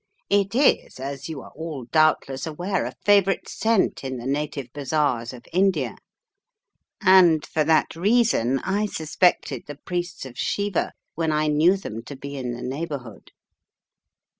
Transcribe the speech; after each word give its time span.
It 0.31 0.55
is, 0.55 0.99
as 0.99 1.29
you 1.29 1.43
are 1.43 1.51
all 1.55 1.85
doubtless 1.85 2.47
aware, 2.47 2.87
a 2.87 2.95
favourite 3.05 3.47
scent 3.47 4.03
in 4.03 4.17
the 4.17 4.25
native 4.25 4.73
bazaars 4.73 5.31
of 5.31 5.45
India, 5.53 5.95
and 7.01 7.45
for 7.45 7.63
that 7.63 7.95
reason 7.95 8.57
I 8.63 8.87
suspected 8.87 9.65
the 9.67 9.75
priests 9.77 10.25
of 10.25 10.39
Shiva 10.39 10.93
when 11.13 11.31
I 11.31 11.45
knew 11.49 11.77
them 11.77 12.01
to 12.05 12.15
be 12.15 12.35
in 12.35 12.49
the 12.49 12.63
neigh 12.63 12.87
298 12.87 12.89
The 12.89 12.95
Riddle 12.95 12.95
of 12.95 12.95
the 12.95 12.97
Purple 12.97 13.05
Emperor 13.05 13.11
bourhood. 13.11 13.29